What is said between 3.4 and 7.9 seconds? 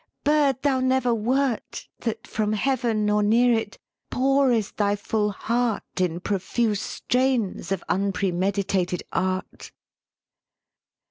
it Pourest thy full heart In profuse strains of